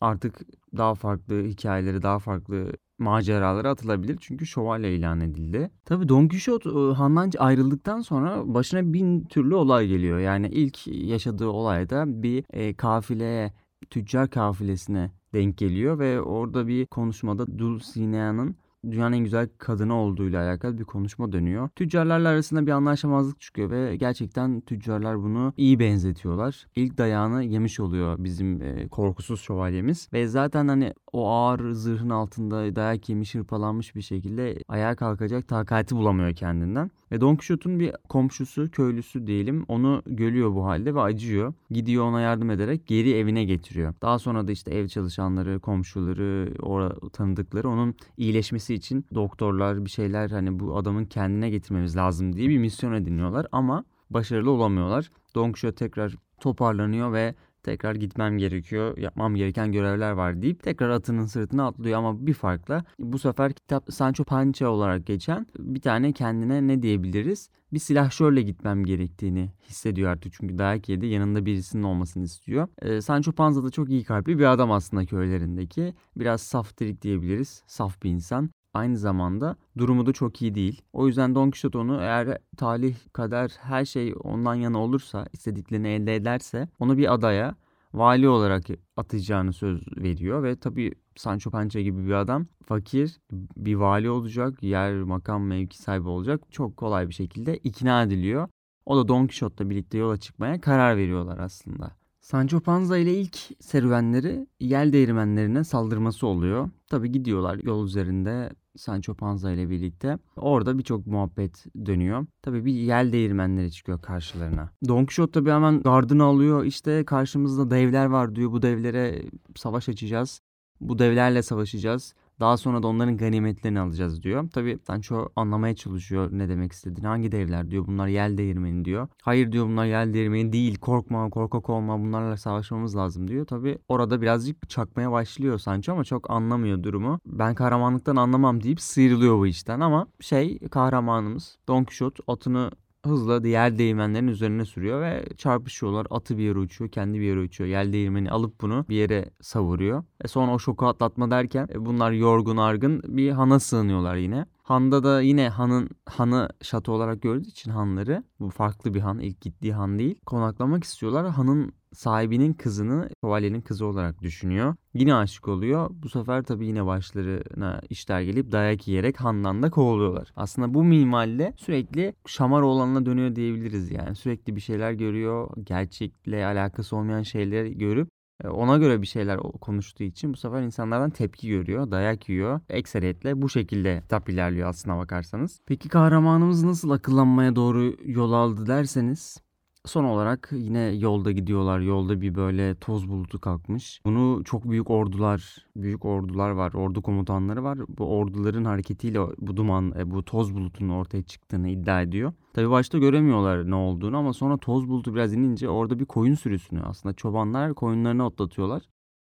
Artık 0.00 0.40
daha 0.76 0.94
farklı 0.94 1.44
hikayeleri, 1.44 2.02
daha 2.02 2.18
farklı 2.18 2.72
maceralara 2.98 3.70
atılabilir. 3.70 4.18
Çünkü 4.20 4.46
şövalye 4.46 4.94
ilan 4.94 5.20
edildi. 5.20 5.70
Tabii 5.84 6.08
Don 6.08 6.28
Quixote 6.28 6.70
e, 6.70 6.94
Han'dan 6.94 7.30
ayrıldıktan 7.38 8.00
sonra 8.00 8.54
başına 8.54 8.92
bin 8.92 9.24
türlü 9.24 9.54
olay 9.54 9.88
geliyor. 9.88 10.18
Yani 10.18 10.48
ilk 10.48 10.86
yaşadığı 10.86 11.48
olayda 11.48 12.22
bir 12.22 12.44
e, 12.50 12.74
kafileye, 12.74 13.52
tüccar 13.90 14.30
kafilesine 14.30 15.10
denk 15.34 15.58
geliyor 15.58 15.98
ve 15.98 16.20
orada 16.20 16.66
bir 16.66 16.86
konuşmada 16.86 17.58
Dulcinea'nın 17.58 18.56
dünyanın 18.90 19.16
en 19.16 19.24
güzel 19.24 19.48
kadını 19.58 19.94
olduğuyla 19.94 20.42
alakalı 20.42 20.78
bir 20.78 20.84
konuşma 20.84 21.32
dönüyor. 21.32 21.68
Tüccarlarla 21.76 22.28
arasında 22.28 22.66
bir 22.66 22.72
anlaşmazlık 22.72 23.40
çıkıyor 23.40 23.70
ve 23.70 23.96
gerçekten 23.96 24.60
tüccarlar 24.60 25.22
bunu 25.22 25.52
iyi 25.56 25.78
benzetiyorlar. 25.78 26.66
İlk 26.76 26.98
dayağını 26.98 27.44
yemiş 27.44 27.80
oluyor 27.80 28.16
bizim 28.18 28.62
e, 28.62 28.88
korkusuz 28.88 29.40
şövalyemiz 29.40 30.08
ve 30.12 30.26
zaten 30.26 30.68
hani 30.68 30.92
o 31.12 31.28
ağır 31.30 31.72
zırhın 31.72 32.10
altında 32.10 32.76
dayak 32.76 33.08
yemiş 33.08 33.34
hırpalanmış 33.34 33.94
bir 33.94 34.02
şekilde 34.02 34.58
ayağa 34.68 34.94
kalkacak 34.96 35.48
takati 35.48 35.96
bulamıyor 35.96 36.34
kendinden. 36.34 36.90
Ve 37.12 37.20
Don 37.20 37.36
Quixote'un 37.36 37.80
bir 37.80 37.92
komşusu, 38.08 38.70
köylüsü 38.70 39.26
diyelim 39.26 39.64
onu 39.68 40.02
görüyor 40.06 40.54
bu 40.54 40.64
halde 40.64 40.94
ve 40.94 41.00
acıyor. 41.00 41.54
Gidiyor 41.70 42.04
ona 42.04 42.20
yardım 42.20 42.50
ederek 42.50 42.86
geri 42.86 43.12
evine 43.14 43.44
getiriyor. 43.44 43.94
Daha 44.02 44.18
sonra 44.18 44.48
da 44.48 44.52
işte 44.52 44.70
ev 44.74 44.88
çalışanları, 44.88 45.60
komşuları, 45.60 46.54
orada 46.62 47.08
tanıdıkları 47.08 47.68
onun 47.68 47.94
iyileşmesi 48.16 48.74
için 48.74 49.06
doktorlar 49.14 49.84
bir 49.84 49.90
şeyler 49.90 50.30
hani 50.30 50.60
bu 50.60 50.76
adamın 50.76 51.04
kendine 51.04 51.50
getirmemiz 51.50 51.96
lazım 51.96 52.36
diye 52.36 52.48
bir 52.48 52.58
misyon 52.58 52.92
ediniyorlar 52.92 53.46
ama 53.52 53.84
başarılı 54.10 54.50
olamıyorlar. 54.50 55.10
Don 55.34 55.52
Quixote 55.52 55.74
tekrar 55.74 56.14
toparlanıyor 56.40 57.12
ve 57.12 57.34
tekrar 57.66 57.94
gitmem 57.94 58.38
gerekiyor, 58.38 58.98
yapmam 58.98 59.34
gereken 59.34 59.72
görevler 59.72 60.10
var 60.10 60.42
deyip 60.42 60.62
tekrar 60.62 60.90
atının 60.90 61.26
sırtına 61.26 61.66
atlıyor 61.66 61.98
ama 61.98 62.26
bir 62.26 62.34
farkla 62.34 62.84
bu 62.98 63.18
sefer 63.18 63.52
kitap 63.52 63.92
Sancho 63.92 64.24
Pança 64.24 64.68
olarak 64.68 65.06
geçen 65.06 65.46
bir 65.58 65.80
tane 65.80 66.12
kendine 66.12 66.66
ne 66.66 66.82
diyebiliriz? 66.82 67.50
Bir 67.72 67.78
silahşörle 67.78 68.42
gitmem 68.42 68.84
gerektiğini 68.84 69.50
hissediyor 69.68 70.10
artık 70.10 70.32
çünkü 70.32 70.58
dayak 70.58 70.88
yedi 70.88 71.06
yanında 71.06 71.46
birisinin 71.46 71.82
olmasını 71.82 72.24
istiyor. 72.24 72.68
Ee, 72.82 73.00
Sancho 73.00 73.32
Panza 73.32 73.64
da 73.64 73.70
çok 73.70 73.90
iyi 73.90 74.04
kalpli 74.04 74.38
bir 74.38 74.52
adam 74.52 74.72
aslında 74.72 75.06
köylerindeki. 75.06 75.94
Biraz 76.16 76.42
saftirik 76.42 77.02
diyebiliriz. 77.02 77.62
Saf 77.66 78.02
bir 78.02 78.10
insan 78.10 78.50
aynı 78.76 78.96
zamanda 78.96 79.56
durumu 79.78 80.06
da 80.06 80.12
çok 80.12 80.42
iyi 80.42 80.54
değil. 80.54 80.82
O 80.92 81.06
yüzden 81.06 81.34
Don 81.34 81.50
Quixote 81.50 81.78
onu 81.78 82.00
eğer 82.00 82.38
talih, 82.56 82.96
kader 83.12 83.52
her 83.60 83.84
şey 83.84 84.14
ondan 84.24 84.54
yana 84.54 84.78
olursa, 84.78 85.26
istediklerini 85.32 85.88
elde 85.88 86.14
ederse 86.16 86.68
onu 86.78 86.96
bir 86.98 87.14
adaya 87.14 87.54
vali 87.94 88.28
olarak 88.28 88.64
atacağını 88.96 89.52
söz 89.52 89.82
veriyor 89.96 90.42
ve 90.42 90.56
tabii 90.56 90.92
Sancho 91.16 91.50
Pança 91.50 91.80
gibi 91.80 92.06
bir 92.06 92.12
adam 92.12 92.46
fakir 92.66 93.20
bir 93.56 93.74
vali 93.74 94.10
olacak, 94.10 94.62
yer, 94.62 94.94
makam, 94.94 95.46
mevki 95.46 95.78
sahibi 95.78 96.08
olacak. 96.08 96.40
Çok 96.50 96.76
kolay 96.76 97.08
bir 97.08 97.14
şekilde 97.14 97.56
ikna 97.56 98.02
ediliyor. 98.02 98.48
O 98.86 98.96
da 98.96 99.08
Don 99.08 99.26
Quixote'la 99.26 99.70
birlikte 99.70 99.98
yola 99.98 100.16
çıkmaya 100.16 100.60
karar 100.60 100.96
veriyorlar 100.96 101.38
aslında. 101.38 101.96
Sancho 102.20 102.60
Panza 102.60 102.98
ile 102.98 103.14
ilk 103.14 103.36
serüvenleri 103.60 104.46
yel 104.60 104.92
değirmenlerine 104.92 105.64
saldırması 105.64 106.26
oluyor. 106.26 106.70
Tabi 106.88 107.12
gidiyorlar 107.12 107.60
yol 107.62 107.86
üzerinde 107.86 108.50
Sancho 108.76 109.14
Panza 109.14 109.50
ile 109.50 109.70
birlikte. 109.70 110.18
Orada 110.36 110.78
birçok 110.78 111.06
muhabbet 111.06 111.66
dönüyor. 111.86 112.26
Tabi 112.42 112.64
bir 112.64 112.72
yel 112.72 113.12
değirmenleri 113.12 113.72
çıkıyor 113.72 114.02
karşılarına. 114.02 114.70
Don 114.88 115.04
Quixote 115.04 115.32
tabi 115.32 115.50
hemen 115.50 115.80
gardını 115.82 116.24
alıyor. 116.24 116.64
İşte 116.64 117.04
karşımızda 117.04 117.70
devler 117.70 118.06
var 118.06 118.34
diyor. 118.36 118.52
Bu 118.52 118.62
devlere 118.62 119.22
savaş 119.56 119.88
açacağız. 119.88 120.40
Bu 120.80 120.98
devlerle 120.98 121.42
savaşacağız. 121.42 122.14
Daha 122.40 122.56
sonra 122.56 122.82
da 122.82 122.86
onların 122.86 123.16
ganimetlerini 123.16 123.80
alacağız 123.80 124.22
diyor. 124.22 124.50
Tabi 124.50 124.78
Sancho 124.86 125.28
anlamaya 125.36 125.76
çalışıyor 125.76 126.28
ne 126.32 126.48
demek 126.48 126.72
istediğini. 126.72 127.06
Hangi 127.06 127.32
devler 127.32 127.70
diyor. 127.70 127.86
Bunlar 127.86 128.06
yel 128.06 128.38
değirmeni 128.38 128.84
diyor. 128.84 129.08
Hayır 129.22 129.52
diyor 129.52 129.66
bunlar 129.66 129.86
yel 129.86 130.14
değirmeni 130.14 130.52
değil. 130.52 130.78
Korkma 130.78 131.30
korkak 131.30 131.70
olma 131.70 132.00
bunlarla 132.00 132.36
savaşmamız 132.36 132.96
lazım 132.96 133.28
diyor. 133.28 133.46
Tabi 133.46 133.78
orada 133.88 134.22
birazcık 134.22 134.70
çakmaya 134.70 135.12
başlıyor 135.12 135.58
Sancho 135.58 135.92
ama 135.92 136.04
çok 136.04 136.30
anlamıyor 136.30 136.82
durumu. 136.82 137.20
Ben 137.26 137.54
kahramanlıktan 137.54 138.16
anlamam 138.16 138.62
deyip 138.62 138.80
sıyrılıyor 138.80 139.38
bu 139.38 139.46
işten 139.46 139.80
ama 139.80 140.06
şey 140.20 140.58
kahramanımız 140.58 141.58
Don 141.68 141.84
Quixote 141.84 142.22
atını 142.26 142.70
hızla 143.06 143.44
diğer 143.44 143.78
değirmenlerin 143.78 144.28
üzerine 144.28 144.64
sürüyor 144.64 145.02
ve 145.02 145.24
çarpışıyorlar. 145.36 146.06
Atı 146.10 146.38
bir 146.38 146.42
yere 146.42 146.58
uçuyor, 146.58 146.90
kendi 146.90 147.20
bir 147.20 147.24
yere 147.24 147.40
uçuyor. 147.40 147.70
Yel 147.70 147.92
değirmeni 147.92 148.30
alıp 148.30 148.60
bunu 148.60 148.84
bir 148.88 148.96
yere 148.96 149.30
savuruyor. 149.40 150.04
E 150.24 150.28
sonra 150.28 150.52
o 150.52 150.58
şoku 150.58 150.86
atlatma 150.86 151.30
derken 151.30 151.68
e, 151.74 151.86
bunlar 151.86 152.12
yorgun 152.12 152.56
argın 152.56 153.02
bir 153.06 153.30
hana 153.30 153.60
sığınıyorlar 153.60 154.16
yine. 154.16 154.46
Han'da 154.66 155.04
da 155.04 155.20
yine 155.20 155.48
hanın 155.48 155.88
hanı 156.06 156.48
şato 156.62 156.92
olarak 156.92 157.22
gördüğü 157.22 157.48
için 157.48 157.70
hanları 157.70 158.24
bu 158.40 158.50
farklı 158.50 158.94
bir 158.94 159.00
han 159.00 159.18
ilk 159.18 159.40
gittiği 159.40 159.72
han 159.72 159.98
değil. 159.98 160.20
Konaklamak 160.26 160.84
istiyorlar. 160.84 161.28
Hanın 161.28 161.72
sahibinin 161.92 162.52
kızını 162.52 163.08
şövalyenin 163.24 163.60
kızı 163.60 163.86
olarak 163.86 164.22
düşünüyor. 164.22 164.74
Yine 164.94 165.14
aşık 165.14 165.48
oluyor. 165.48 165.90
Bu 165.90 166.08
sefer 166.08 166.42
tabii 166.42 166.66
yine 166.66 166.86
başlarına 166.86 167.80
işler 167.90 168.20
gelip 168.20 168.52
dayak 168.52 168.88
yiyerek 168.88 169.20
Han'dan 169.20 169.62
da 169.62 169.70
kovuluyorlar. 169.70 170.32
Aslında 170.36 170.74
bu 170.74 170.84
minvalde 170.84 171.54
sürekli 171.56 172.14
şamar 172.26 172.62
olanına 172.62 173.06
dönüyor 173.06 173.36
diyebiliriz 173.36 173.90
yani. 173.90 174.16
Sürekli 174.16 174.56
bir 174.56 174.60
şeyler 174.60 174.92
görüyor. 174.92 175.50
Gerçekle 175.62 176.46
alakası 176.46 176.96
olmayan 176.96 177.22
şeyleri 177.22 177.78
görüp 177.78 178.08
ona 178.44 178.76
göre 178.76 179.02
bir 179.02 179.06
şeyler 179.06 179.40
konuştuğu 179.40 180.04
için 180.04 180.32
bu 180.32 180.36
sefer 180.36 180.62
insanlardan 180.62 181.10
tepki 181.10 181.48
görüyor, 181.48 181.90
dayak 181.90 182.28
yiyor. 182.28 182.60
Ekseriyetle 182.68 183.42
bu 183.42 183.48
şekilde 183.48 184.00
kitap 184.02 184.28
ilerliyor 184.28 184.68
aslına 184.68 184.98
bakarsanız. 184.98 185.60
Peki 185.66 185.88
kahramanımız 185.88 186.62
nasıl 186.62 186.90
akıllanmaya 186.90 187.56
doğru 187.56 187.96
yol 188.04 188.32
aldı 188.32 188.66
derseniz 188.66 189.45
Son 189.86 190.04
olarak 190.04 190.48
yine 190.52 190.80
yolda 190.80 191.32
gidiyorlar. 191.32 191.80
Yolda 191.80 192.20
bir 192.20 192.34
böyle 192.34 192.74
toz 192.74 193.08
bulutu 193.08 193.40
kalkmış. 193.40 194.00
Bunu 194.06 194.44
çok 194.44 194.70
büyük 194.70 194.90
ordular, 194.90 195.66
büyük 195.76 196.04
ordular 196.04 196.50
var. 196.50 196.72
Ordu 196.72 197.02
komutanları 197.02 197.64
var. 197.64 197.78
Bu 197.88 198.18
orduların 198.18 198.64
hareketiyle 198.64 199.20
bu 199.38 199.56
duman, 199.56 199.92
e, 199.98 200.10
bu 200.10 200.24
toz 200.24 200.54
bulutunun 200.54 200.88
ortaya 200.88 201.22
çıktığını 201.22 201.68
iddia 201.68 202.02
ediyor. 202.02 202.32
Tabii 202.54 202.70
başta 202.70 202.98
göremiyorlar 202.98 203.70
ne 203.70 203.74
olduğunu 203.74 204.16
ama 204.16 204.32
sonra 204.32 204.56
toz 204.56 204.88
bulutu 204.88 205.14
biraz 205.14 205.34
inince 205.34 205.68
orada 205.68 205.98
bir 205.98 206.06
koyun 206.06 206.34
sürüsünü 206.34 206.82
aslında 206.82 207.14
çobanlar 207.14 207.74
koyunlarını 207.74 208.26
otlatıyorlar. 208.26 208.82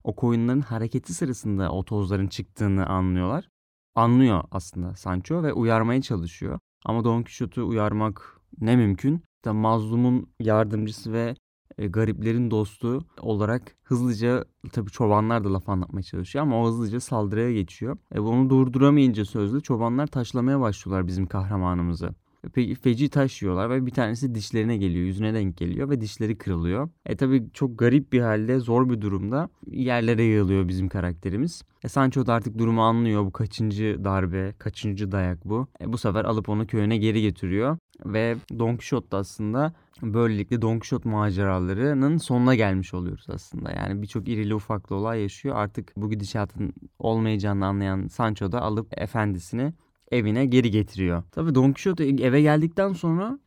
O 0.05 0.17
koyunların 0.17 0.61
hareketi 0.61 1.15
sırasında 1.15 1.73
o 1.73 1.85
tozların 1.85 2.29
çıktığını 2.29 2.87
anlıyorlar. 2.87 3.49
Anlıyor 3.95 4.45
aslında 4.51 4.95
Sancho 4.95 5.43
ve 5.43 5.53
uyarmaya 5.53 6.03
çalışıyor. 6.03 6.59
Ama 6.85 7.05
Don 7.05 7.23
Quixote'u 7.23 7.69
uyarmak 7.69 8.41
ne 8.61 8.77
mümkün 8.77 9.23
işte 9.39 9.51
mazlumun 9.51 10.27
yardımcısı 10.41 11.13
ve 11.13 11.35
e, 11.79 11.87
gariplerin 11.87 12.51
dostu 12.51 13.05
olarak 13.21 13.77
hızlıca 13.83 14.45
tabii 14.73 14.91
çobanlar 14.91 15.45
da 15.45 15.53
laf 15.53 15.69
anlatmaya 15.69 16.03
çalışıyor 16.03 16.43
ama 16.43 16.63
o 16.63 16.69
hızlıca 16.69 17.01
saldırıya 17.01 17.53
geçiyor. 17.53 17.97
E, 18.15 18.23
bunu 18.23 18.51
durduramayınca 18.51 19.25
sözlü 19.25 19.63
çobanlar 19.63 20.07
taşlamaya 20.07 20.61
başlıyorlar 20.61 21.07
bizim 21.07 21.27
kahramanımızı. 21.27 22.15
Peki 22.55 22.75
feci 22.75 23.09
taş 23.09 23.43
yiyorlar 23.43 23.71
ve 23.71 23.87
bir 23.87 23.91
tanesi 23.91 24.35
dişlerine 24.35 24.77
geliyor, 24.77 25.07
yüzüne 25.07 25.35
denk 25.35 25.57
geliyor 25.57 25.91
ve 25.91 26.01
dişleri 26.01 26.39
kırılıyor. 26.39 26.89
E 27.07 27.17
tabi 27.17 27.47
çok 27.53 27.79
garip 27.79 28.13
bir 28.13 28.21
halde, 28.21 28.59
zor 28.59 28.91
bir 28.91 29.01
durumda 29.01 29.49
yerlere 29.67 30.23
yığılıyor 30.23 30.69
bizim 30.69 30.89
karakterimiz. 30.89 31.63
E 31.85 31.89
Sancho 31.89 32.27
da 32.27 32.35
artık 32.35 32.59
durumu 32.59 32.83
anlıyor. 32.83 33.25
Bu 33.25 33.33
kaçıncı 33.33 34.05
darbe, 34.05 34.55
kaçıncı 34.59 35.13
dayak 35.13 35.45
bu. 35.45 35.67
E 35.81 35.93
bu 35.93 35.99
sefer 35.99 36.25
alıp 36.25 36.49
onu 36.49 36.67
köyüne 36.67 36.97
geri 36.97 37.23
getiriyor. 37.23 37.79
Ve 38.07 38.37
Don 38.59 38.71
Quixote 38.71 39.11
da 39.11 39.17
aslında 39.17 39.73
böylelikle 40.03 40.63
Don 40.63 40.79
Quixote 40.79 41.09
maceralarının 41.09 42.17
sonuna 42.17 42.55
gelmiş 42.55 42.95
oluyoruz 42.95 43.27
aslında. 43.29 43.71
Yani 43.71 44.03
birçok 44.03 44.29
irili 44.29 44.55
ufaklı 44.55 44.97
olay 44.97 45.23
yaşıyor. 45.23 45.57
Artık 45.57 45.93
bu 45.97 46.11
gidişatın 46.11 46.73
olmayacağını 46.99 47.67
anlayan 47.67 48.07
Sancho 48.07 48.53
da 48.53 48.63
alıp 48.63 48.99
efendisini 49.03 49.73
evine 50.11 50.47
geri 50.47 50.71
getiriyor. 50.71 51.23
Tabii 51.33 51.55
Don 51.55 51.73
Quixote 51.73 52.05
eve 52.05 52.43
geldikten 52.43 52.93
sonra 52.93 53.39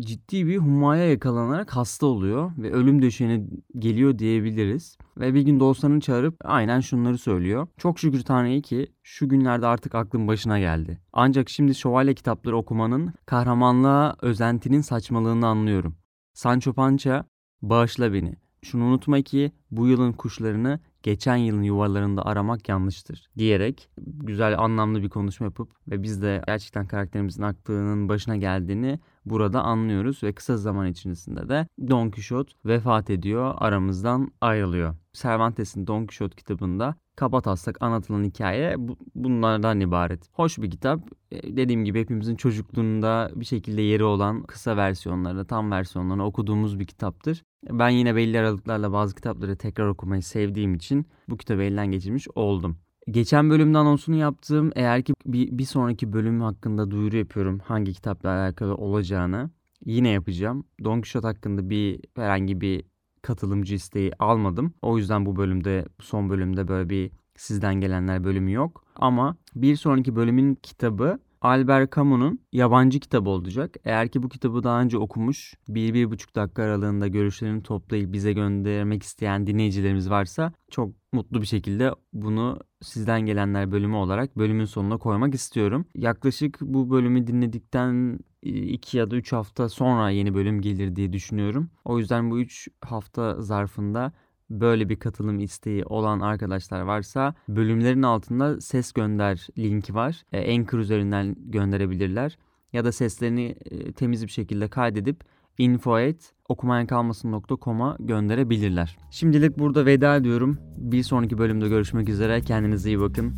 ciddi 0.00 0.46
bir 0.46 0.58
humaya 0.58 1.10
yakalanarak 1.10 1.76
hasta 1.76 2.06
oluyor 2.06 2.52
ve 2.58 2.72
ölüm 2.72 3.02
döşeğine 3.02 3.44
geliyor 3.78 4.18
diyebiliriz. 4.18 4.98
Ve 5.16 5.34
bir 5.34 5.40
gün 5.40 5.60
dostlarını 5.60 6.00
çağırıp 6.00 6.36
aynen 6.44 6.80
şunları 6.80 7.18
söylüyor. 7.18 7.66
Çok 7.76 7.98
şükür 7.98 8.22
Tanrı'ya 8.22 8.60
ki 8.60 8.86
şu 9.02 9.28
günlerde 9.28 9.66
artık 9.66 9.94
aklım 9.94 10.28
başına 10.28 10.58
geldi. 10.58 11.00
Ancak 11.12 11.48
şimdi 11.48 11.74
şövalye 11.74 12.14
kitapları 12.14 12.56
okumanın 12.56 13.12
kahramanlığa 13.26 14.16
özentinin 14.22 14.80
saçmalığını 14.80 15.46
anlıyorum. 15.46 15.96
Sancho 16.34 16.72
Pança 16.72 17.24
bağışla 17.62 18.12
beni. 18.12 18.36
şunu 18.62 18.84
unutma 18.84 19.22
ki 19.22 19.52
bu 19.70 19.86
yılın 19.86 20.12
kuşlarını 20.12 20.80
geçen 21.06 21.36
yılın 21.36 21.62
yuvalarında 21.62 22.26
aramak 22.26 22.68
yanlıştır 22.68 23.28
diyerek 23.38 23.88
güzel 24.06 24.58
anlamlı 24.58 25.02
bir 25.02 25.08
konuşma 25.08 25.46
yapıp 25.46 25.68
ve 25.88 26.02
biz 26.02 26.22
de 26.22 26.42
gerçekten 26.46 26.86
karakterimizin 26.86 27.42
aklının 27.42 28.08
başına 28.08 28.36
geldiğini 28.36 28.98
burada 29.26 29.62
anlıyoruz 29.62 30.22
ve 30.22 30.32
kısa 30.32 30.56
zaman 30.56 30.86
içerisinde 30.86 31.48
de 31.48 31.66
Don 31.88 32.10
Quixote 32.10 32.52
vefat 32.64 33.10
ediyor, 33.10 33.54
aramızdan 33.56 34.32
ayrılıyor. 34.40 34.96
Cervantes'in 35.12 35.86
Don 35.86 36.00
Quixote 36.06 36.36
kitabında 36.36 36.94
kabataslak 37.16 37.82
anlatılan 37.82 38.24
hikaye 38.24 38.74
bu, 38.78 38.96
bunlardan 39.14 39.80
ibaret. 39.80 40.28
Hoş 40.32 40.58
bir 40.58 40.70
kitap. 40.70 41.00
E, 41.30 41.56
dediğim 41.56 41.84
gibi 41.84 42.00
hepimizin 42.00 42.36
çocukluğunda 42.36 43.30
bir 43.34 43.44
şekilde 43.44 43.82
yeri 43.82 44.04
olan 44.04 44.42
kısa 44.42 44.76
versiyonlarını, 44.76 45.46
tam 45.46 45.70
versiyonlarını 45.70 46.24
okuduğumuz 46.24 46.78
bir 46.78 46.84
kitaptır. 46.84 47.42
Ben 47.70 47.88
yine 47.88 48.16
belli 48.16 48.38
aralıklarla 48.38 48.92
bazı 48.92 49.14
kitapları 49.14 49.56
tekrar 49.56 49.86
okumayı 49.86 50.22
sevdiğim 50.22 50.74
için 50.74 51.06
bu 51.28 51.36
kitabı 51.36 51.62
elden 51.62 51.86
geçirmiş 51.86 52.28
oldum. 52.34 52.76
Geçen 53.10 53.50
bölümde 53.50 53.78
anonsunu 53.78 54.16
yaptığım 54.16 54.70
eğer 54.76 55.02
ki 55.02 55.12
bir, 55.26 55.58
bir 55.58 55.64
sonraki 55.64 56.12
bölüm 56.12 56.40
hakkında 56.40 56.90
duyuru 56.90 57.16
yapıyorum 57.16 57.58
hangi 57.64 57.92
kitapla 57.92 58.28
alakalı 58.28 58.74
olacağını 58.74 59.50
yine 59.84 60.08
yapacağım. 60.08 60.64
Don 60.84 60.94
Quixote 60.94 61.26
hakkında 61.26 61.70
bir 61.70 62.00
herhangi 62.16 62.60
bir 62.60 62.84
katılımcı 63.26 63.74
isteği 63.74 64.12
almadım. 64.18 64.74
O 64.82 64.98
yüzden 64.98 65.26
bu 65.26 65.36
bölümde 65.36 65.84
son 66.00 66.30
bölümde 66.30 66.68
böyle 66.68 66.90
bir 66.90 67.10
sizden 67.36 67.74
gelenler 67.74 68.24
bölümü 68.24 68.52
yok. 68.52 68.84
Ama 68.96 69.36
bir 69.54 69.76
sonraki 69.76 70.16
bölümün 70.16 70.54
kitabı 70.54 71.18
Albert 71.40 71.96
Camus'un 71.96 72.40
yabancı 72.52 73.00
kitabı 73.00 73.30
olacak. 73.30 73.76
Eğer 73.84 74.08
ki 74.08 74.22
bu 74.22 74.28
kitabı 74.28 74.62
daha 74.62 74.80
önce 74.80 74.98
okumuş, 74.98 75.54
bir, 75.68 75.94
bir 75.94 76.10
buçuk 76.10 76.36
dakika 76.36 76.62
aralığında 76.62 77.08
görüşlerini 77.08 77.62
toplayıp 77.62 78.12
bize 78.12 78.32
göndermek 78.32 79.02
isteyen 79.02 79.46
dinleyicilerimiz 79.46 80.10
varsa 80.10 80.52
çok 80.70 80.90
mutlu 81.12 81.40
bir 81.40 81.46
şekilde 81.46 81.90
bunu 82.12 82.58
sizden 82.82 83.20
gelenler 83.20 83.72
bölümü 83.72 83.96
olarak 83.96 84.38
bölümün 84.38 84.64
sonuna 84.64 84.98
koymak 84.98 85.34
istiyorum. 85.34 85.84
Yaklaşık 85.94 86.58
bu 86.60 86.90
bölümü 86.90 87.26
dinledikten 87.26 88.18
2 88.46 88.98
ya 88.98 89.10
da 89.10 89.16
3 89.16 89.32
hafta 89.32 89.68
sonra 89.68 90.10
yeni 90.10 90.34
bölüm 90.34 90.60
gelir 90.60 90.96
diye 90.96 91.12
düşünüyorum. 91.12 91.70
O 91.84 91.98
yüzden 91.98 92.30
bu 92.30 92.40
3 92.40 92.68
hafta 92.80 93.42
zarfında 93.42 94.12
böyle 94.50 94.88
bir 94.88 94.96
katılım 94.96 95.38
isteği 95.38 95.84
olan 95.84 96.20
arkadaşlar 96.20 96.80
varsa 96.80 97.34
bölümlerin 97.48 98.02
altında 98.02 98.60
ses 98.60 98.92
gönder 98.92 99.46
linki 99.58 99.94
var. 99.94 100.22
E, 100.32 100.54
Anchor 100.54 100.78
üzerinden 100.78 101.36
gönderebilirler. 101.38 102.38
Ya 102.72 102.84
da 102.84 102.92
seslerini 102.92 103.56
e, 103.64 103.92
temiz 103.92 104.22
bir 104.22 104.28
şekilde 104.28 104.68
kaydedip 104.68 105.20
info@okumayankalmasın.com'a 105.58 107.96
gönderebilirler. 108.00 108.98
Şimdilik 109.10 109.58
burada 109.58 109.86
veda 109.86 110.16
ediyorum. 110.16 110.58
Bir 110.76 111.02
sonraki 111.02 111.38
bölümde 111.38 111.68
görüşmek 111.68 112.08
üzere. 112.08 112.40
Kendinize 112.40 112.88
iyi 112.88 113.00
bakın. 113.00 113.34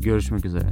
Görüşmek 0.00 0.44
üzere. 0.44 0.66